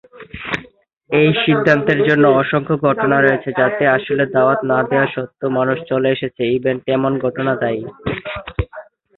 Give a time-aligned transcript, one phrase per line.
[1.09, 6.41] এই সিদ্ধান্তের জন্য অসংখ্য ঘটনা রয়েছে যাতে আসলে দাওয়াত না দেয়া সত্বেও মানুষ চলে এসেছে
[6.49, 7.81] ইভেন্টে এমন ঘটনা দায়ী।